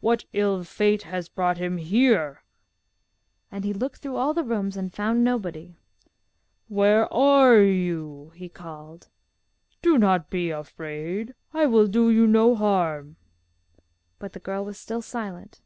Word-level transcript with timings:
What 0.00 0.24
ill 0.32 0.64
fate 0.64 1.02
has 1.02 1.28
brought 1.28 1.58
him 1.58 1.76
here?' 1.76 2.42
And 3.52 3.62
he 3.62 3.74
looked 3.74 3.98
through 3.98 4.16
all 4.16 4.32
the 4.32 4.42
rooms, 4.42 4.74
and 4.74 4.90
found 4.90 5.22
nobody. 5.22 5.76
'Where 6.68 7.12
are 7.12 7.60
you?' 7.60 8.32
he 8.34 8.48
called. 8.48 9.10
'Do 9.82 9.98
not 9.98 10.30
be 10.30 10.48
afraid, 10.48 11.34
I 11.52 11.66
will 11.66 11.88
do 11.88 12.08
you 12.08 12.26
no 12.26 12.54
harm.' 12.56 13.16
But 14.18 14.32
the 14.32 14.40
girl 14.40 14.64
was 14.64 14.78
still 14.78 15.02
silent. 15.02 15.60